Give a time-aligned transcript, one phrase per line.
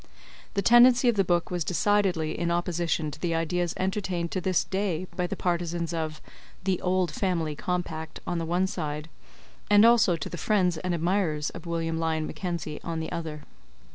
[0.55, 4.63] The tendency of the book was decidedly in opposition to the ideas entertained to this
[4.63, 6.21] day by the partizans of
[6.63, 9.09] the "Old Family Compact" on the one side,
[9.69, 13.43] and also to the friends and admirers of William Lyon Mackenzie on the other.